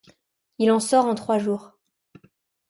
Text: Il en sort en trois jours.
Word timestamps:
Il 0.57 0.71
en 0.71 0.79
sort 0.79 1.05
en 1.05 1.13
trois 1.13 1.37
jours. 1.37 1.77